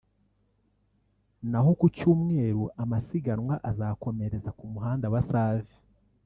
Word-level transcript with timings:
naho 1.51 1.71
ku 1.79 1.85
cyumweru 1.95 2.63
amasiganwa 2.83 3.55
azakomereza 3.71 4.49
ku 4.57 4.65
muhanda 4.73 5.05
wa 5.13 5.21
Save 5.29 5.73